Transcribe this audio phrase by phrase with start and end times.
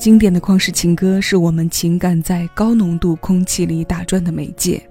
[0.00, 4.82] 经典的旷世情歌是我们情感在高浓度空气里打转的媒介。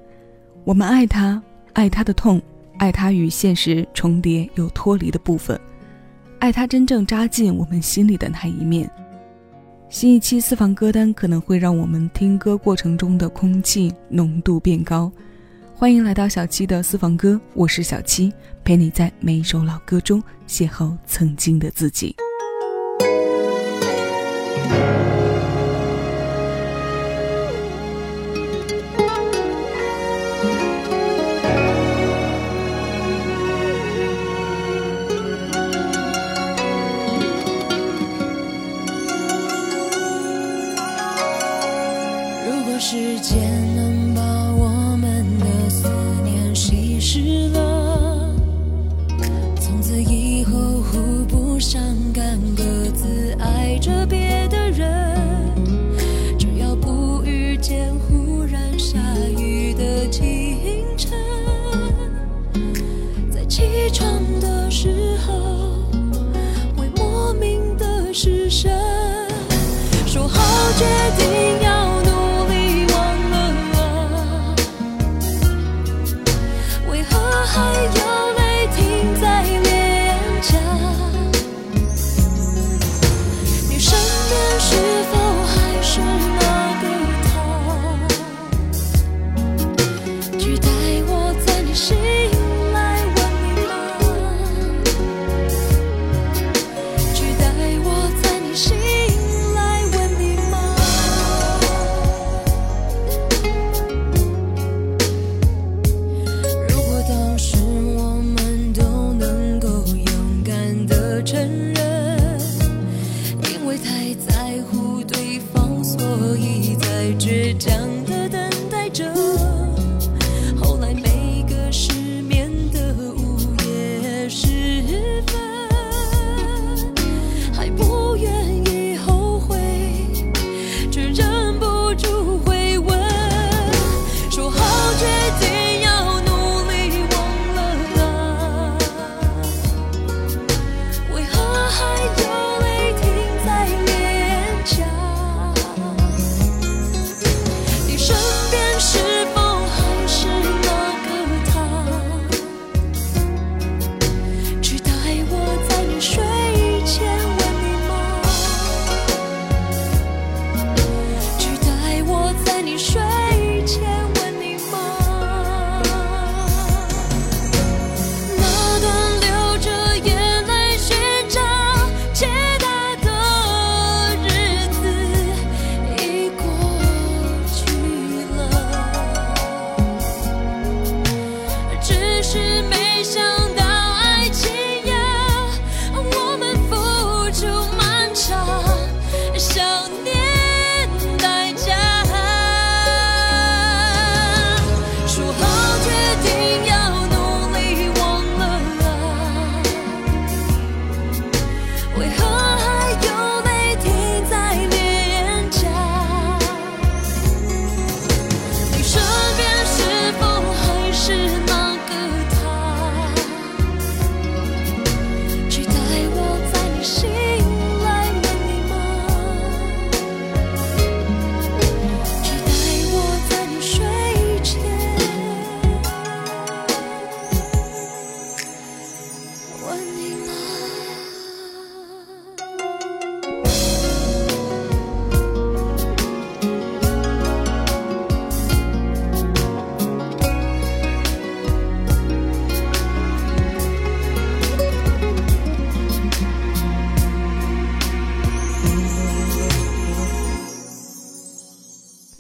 [0.64, 1.42] 我们爱它，
[1.74, 2.40] 爱它的痛，
[2.78, 5.60] 爱它与现实重叠又脱离的部分，
[6.38, 8.88] 爱它真正扎进我们心里的那一面。
[9.90, 15.12] 新一期私房歌单可能会让我们听歌过程中的空气浓度变高。
[15.74, 18.32] 欢迎来到小七的私房歌，我是小七，
[18.64, 22.16] 陪你在每一首老歌中邂逅曾经的自己。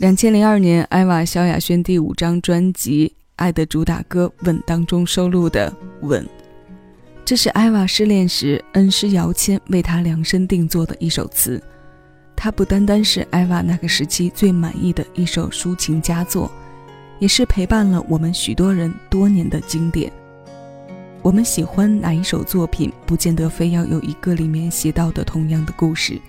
[0.10, 5.72] 两千零二年，艾娃萧亚轩第五张专辑《爱的主打歌》《吻》当中收录的
[6.08, 6.26] 《吻》，
[7.24, 11.62] 这是艾娃失恋时恩师姚谦为她量身定做的一首词。
[12.36, 16.52] 它不单单是艾娃那个时期最满意的一首抒情佳作，
[17.20, 20.12] 也是陪伴了我们许多人多年的经典。
[21.22, 26.20] 我们喜欢哪一首作品，不见得非要有一个里面写到的同样的故事。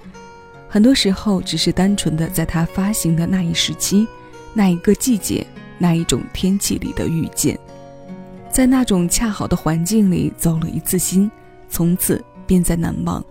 [0.72, 4.06] 很多时候，只是单纯的在它发行的那一时期、
[4.54, 5.44] 那一个季节、
[5.78, 7.58] 那一种天气里的遇见，
[8.48, 11.28] 在那种恰好的环境里走了一次心，
[11.68, 13.24] 从此便再难忘。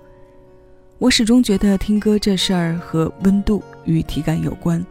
[0.97, 4.85] 我始终觉得听歌这事儿和温度与体感有关。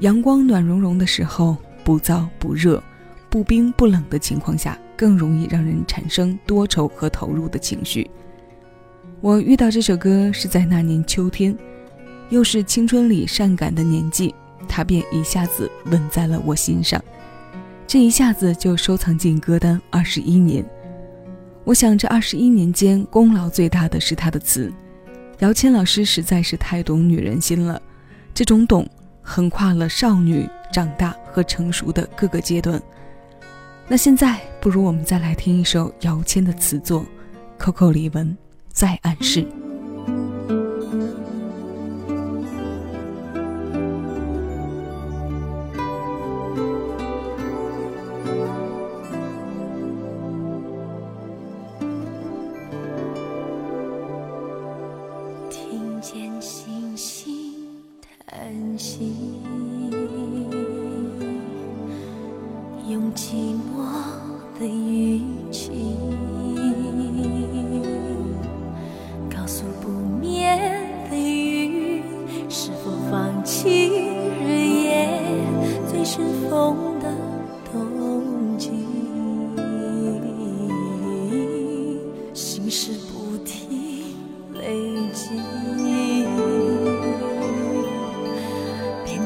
[0.00, 2.82] 阳光暖融融的时候，不燥不热、
[3.30, 8.10] 不冰不冷的情况下，更容易让人产生多愁和投入的情绪。
[9.20, 11.56] 我遇到这首歌是在那年秋天，
[12.28, 14.34] 又是青春里善感的年纪，
[14.68, 17.02] 它便一下子吻在了我心上。
[17.86, 20.64] 这一下子就收藏进歌单二十一年。
[21.64, 24.72] 我想这二十一年间，功劳最大的是他的词。
[25.38, 27.80] 姚谦老师实在是太懂女人心了，
[28.34, 28.88] 这种懂。
[29.26, 32.78] 横跨了少女长大和成熟的各个阶段。
[33.88, 37.06] 那现在，不如我们再来听一首姚谦的词作
[37.58, 38.36] 《Coco 李玟
[38.74, 39.42] 在暗示》。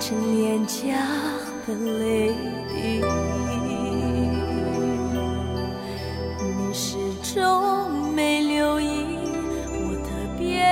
[0.00, 0.94] 成脸颊
[1.66, 2.28] 的泪
[2.68, 3.02] 滴，
[6.56, 6.96] 你始
[7.34, 9.18] 终没留意，
[9.72, 10.08] 我特
[10.38, 10.62] 别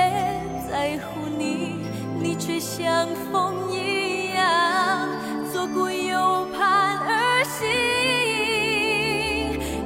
[0.71, 1.75] 在乎你，
[2.21, 5.09] 你却像风一样
[5.51, 7.67] 左顾右盼而行。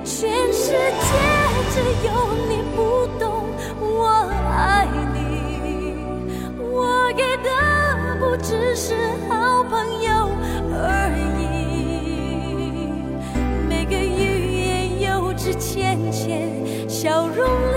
[0.06, 0.76] 全世界
[1.72, 2.41] 只有你。
[8.51, 8.94] 只是
[9.30, 10.30] 好朋友
[10.74, 12.92] 而已。
[13.69, 16.51] 每个欲言又止浅浅
[16.89, 17.71] 笑容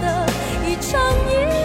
[0.00, 0.26] 的
[0.64, 1.55] 一场雨。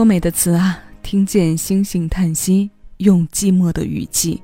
[0.00, 0.82] 多美的词啊！
[1.02, 4.40] 听见星星叹息，用寂寞的语气，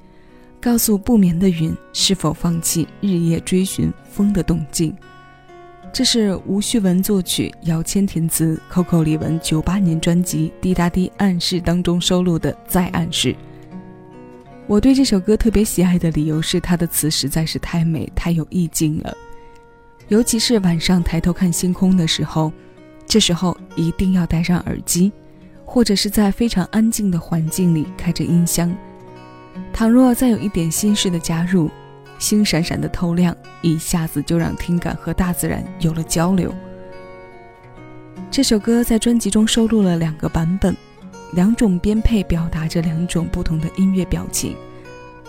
[0.60, 4.94] 告诉不眠的云是否放弃日夜追寻风的动静。
[5.94, 13.32] 这是吴旭文作曲，姚谦填词，Coco 李玟九八年专辑《滴答滴暗示》当中收录的《再暗示》。
[14.66, 19.16] 我对这首歌特别喜爱的理由是，它的词实在是太美、太有意境了。
[20.08, 22.52] 尤其是晚上抬头看星空的时候，
[23.06, 25.10] 这时候一定要戴上耳机，
[25.66, 28.74] 或者是在非常安静的环境里开着音箱。
[29.72, 31.68] 倘若再有一点心事的加入，
[32.18, 36.54] 星闪闪的透亮，一下子就让听感和大自然有了交流。
[38.30, 40.74] 这首歌在专辑中收录了两个版本，
[41.32, 44.54] 两种编配表达着两种不同的音乐表情。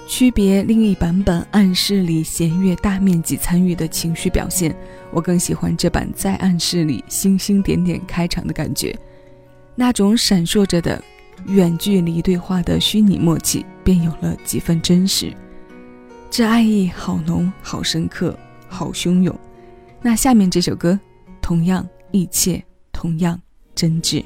[0.08, 4.74] 区别另一版本暗示里弦乐大面积参与的情绪表现，
[5.12, 8.98] 我更喜欢这版在暗示里星星点点开场的感觉，
[9.79, 11.01] 那种闪烁着的
[11.46, 15.31] 远距离对话的虚拟默契便有了几分真实。
[16.31, 19.34] 这爱意好浓，好深刻，好汹涌。
[20.01, 21.00] 那下面这首歌，
[21.41, 23.39] 同样一切，同样
[23.75, 24.24] 真挚。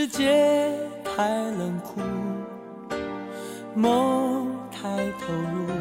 [0.00, 0.72] 世界
[1.04, 2.00] 太冷酷，
[3.74, 5.74] 梦太投入，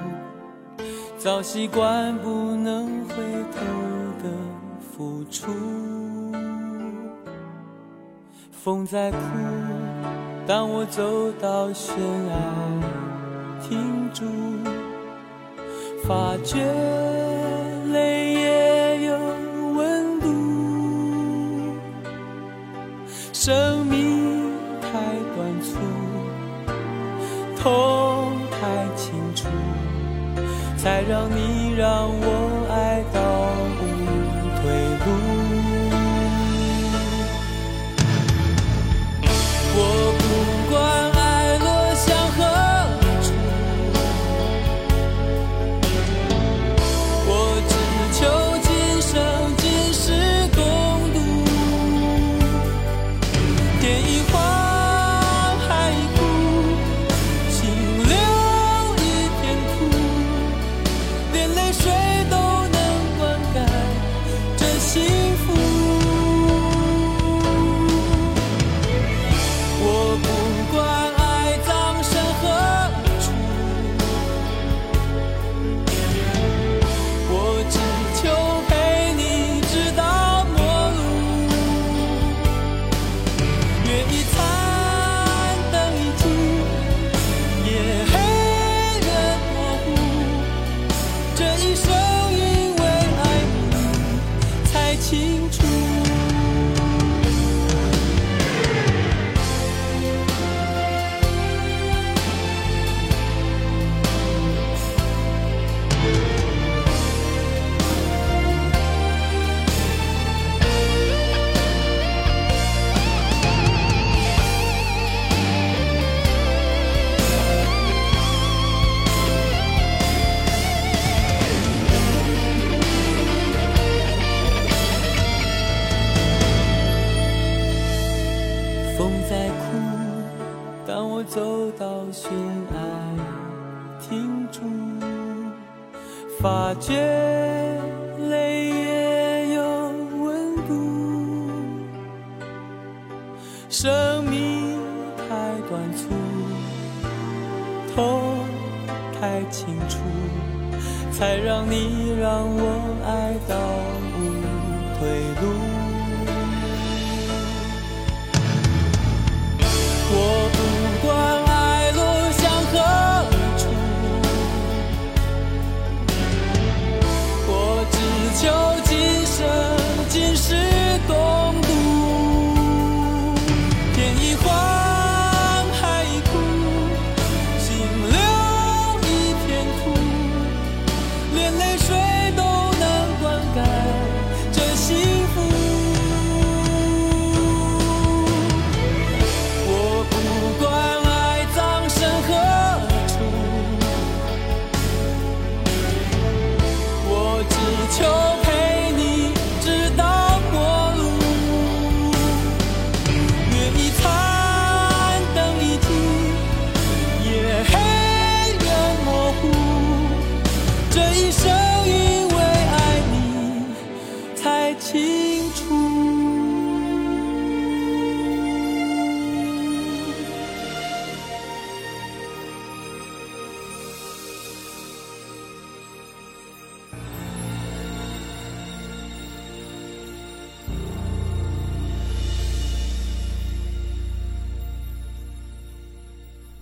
[1.18, 3.16] 早习惯不能回
[3.54, 3.62] 头
[4.22, 4.30] 的
[4.92, 5.54] 付出。
[8.52, 9.18] 风在哭，
[10.46, 11.96] 当我走到悬
[12.28, 12.36] 崖，
[13.70, 14.26] 停住，
[16.04, 16.58] 发觉
[17.94, 19.18] 泪也有
[19.78, 20.28] 温度。
[23.32, 23.79] 生
[31.10, 32.19] 让你让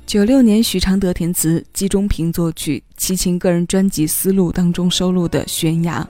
[0.07, 6.01] 九六年，许常德填词，季中平作曲，齐秦个人专辑《丝路》当中收录的《悬崖》，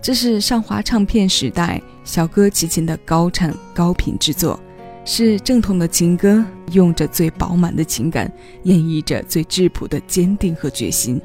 [0.00, 4.58] 这是上华唱片时代小哥齐秦的高产高品之作，
[5.04, 11.20] 是正统的情歌，用着最饱满的情感，演绎着最质朴的坚定和决心，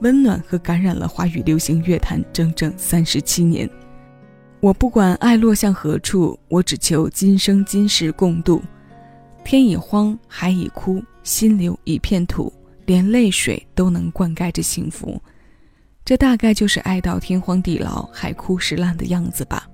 [0.00, 3.70] 温暖和感染了华语流行乐坛整整三十七年。
[4.58, 8.60] 我不管爱落向何处，我只求今生今世共度。
[9.44, 12.52] 天已荒，海已枯，心留一片土，
[12.86, 15.20] 连泪水都能灌溉着幸福。
[16.04, 19.68] 这大概就是爱到天荒地老、海枯石烂的样子吧。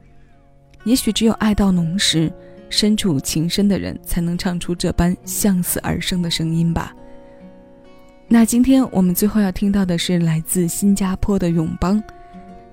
[0.84, 2.32] 也许只有爱到浓时，
[2.68, 6.94] 身处情深的人才能唱出这般向死而生的声音吧。
[8.28, 12.02] 那今天我们最后要听到的是来自新加坡的永邦，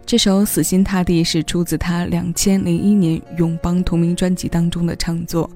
[0.06, 5.50] 这首《死心塌地》是出自他两千零一年永邦同名专辑当中的唱作。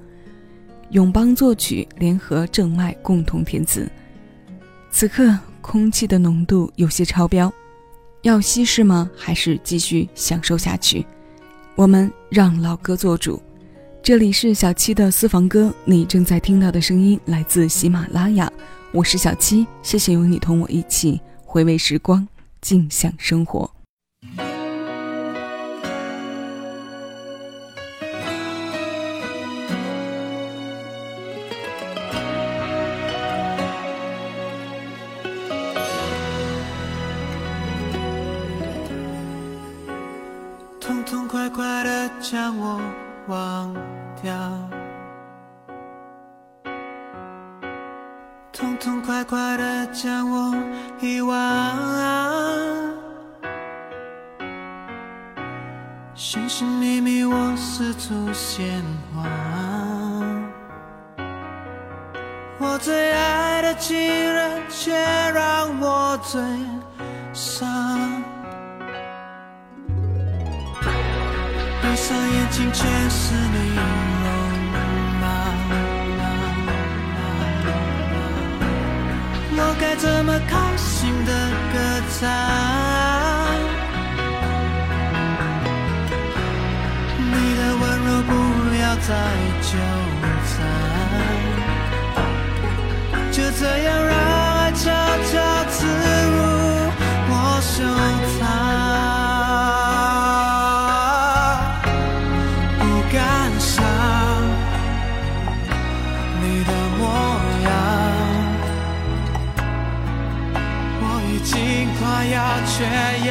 [0.91, 3.89] 永邦作曲，联合郑麦共同填词。
[4.91, 7.51] 此刻空气的浓度有些超标，
[8.23, 9.09] 要稀释吗？
[9.15, 11.05] 还是继续享受下去？
[11.75, 13.41] 我们让老歌做主。
[14.03, 18.51] 这里是小七的私房歌，你正在听到的声音来自喜马拉雅，
[18.91, 22.27] 我是小七，谢谢有你同我一起回味时光，
[22.59, 23.80] 静享生活。
[48.61, 50.55] 痛痛快快的将我
[50.99, 51.35] 遗忘，
[56.13, 58.83] 寻寻觅觅我四处鲜
[59.15, 59.23] 花，
[62.59, 66.39] 我最爱的情人却让我最
[67.33, 67.67] 伤。
[71.81, 73.75] 闭上眼睛，全是你
[82.21, 82.27] 歌唱？
[87.17, 88.31] 你的温柔不
[88.75, 89.09] 要再
[89.61, 89.71] 纠
[90.45, 90.55] 缠，
[93.31, 94.20] 就这样让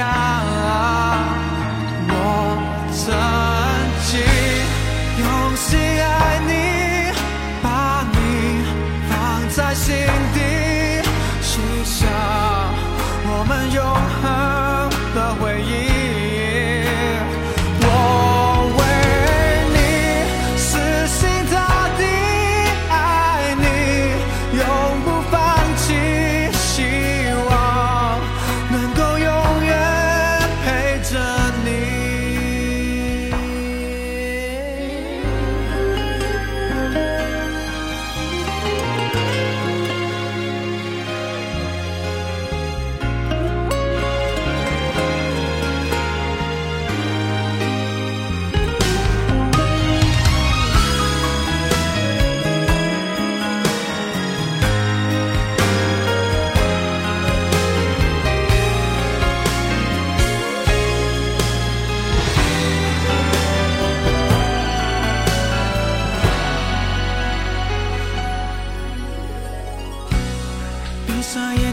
[0.00, 0.29] 缺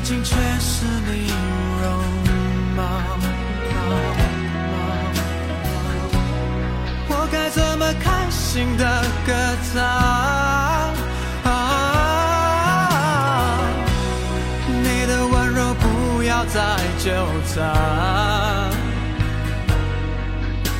[0.07, 1.27] 睛，却是你
[1.81, 1.85] 容
[2.77, 2.81] 貌。
[7.09, 8.83] 我该怎么开心的
[9.25, 9.33] 歌
[9.73, 9.75] 唱？
[14.81, 17.11] 你的温柔不要再纠
[17.53, 17.55] 缠，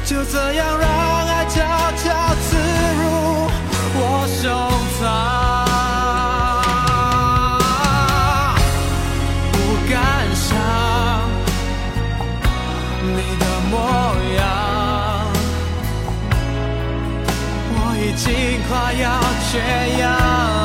[0.06, 0.88] 就这样让
[1.28, 1.56] 爱悄
[1.98, 2.06] 悄
[2.46, 2.56] 刺
[2.96, 3.04] 入
[3.94, 4.02] 我
[4.42, 4.48] 胸
[5.02, 5.57] 膛。
[13.70, 13.78] 模
[14.38, 15.28] 样。
[17.70, 18.26] 我已经
[18.68, 19.06] 快要
[19.50, 20.57] 缺氧。